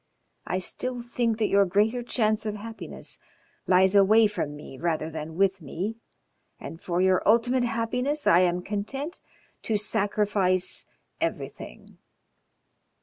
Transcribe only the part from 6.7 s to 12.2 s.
for your ultimate happiness I am content to sacrifice everything."